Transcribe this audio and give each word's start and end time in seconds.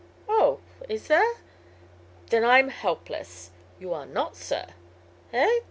"Oh, 0.27 0.61
is 0.89 1.05
there? 1.09 1.35
Then 2.31 2.43
I'm 2.43 2.69
helpless." 2.69 3.51
"You 3.79 3.93
are 3.93 4.07
not, 4.07 4.35
sir." 4.35 4.65
"Eh? 5.31 5.59